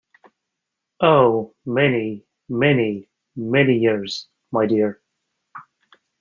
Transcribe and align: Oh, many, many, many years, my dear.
Oh, 1.01 1.53
many, 1.63 2.25
many, 2.49 3.07
many 3.35 3.77
years, 3.77 4.29
my 4.51 4.65
dear. 4.65 4.99